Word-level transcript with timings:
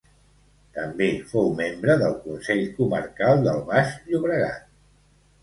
També 0.77 1.09
fou 1.33 1.51
membre 1.59 1.97
del 2.05 2.15
Consell 2.23 2.65
Comarcal 2.79 3.45
del 3.51 3.61
Baix 3.71 3.93
Llobregat. 4.09 4.67